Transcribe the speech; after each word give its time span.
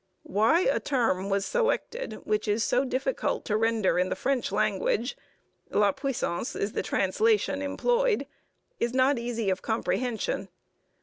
Why 0.23 0.61
a 0.61 0.79
term 0.79 1.29
was 1.29 1.45
selected 1.45 2.21
which 2.25 2.47
is 2.47 2.63
so 2.63 2.83
difficult 2.83 3.45
to 3.45 3.55
render 3.55 3.99
in 3.99 4.09
the 4.09 4.15
French 4.15 4.51
language 4.51 5.15
(La 5.69 5.91
Puissance 5.91 6.55
is 6.55 6.71
the 6.73 6.81
translation 6.81 7.61
employed) 7.61 8.25
is 8.79 8.95
not 8.95 9.19
easy 9.19 9.51
of 9.51 9.61
comprehension. 9.61 10.49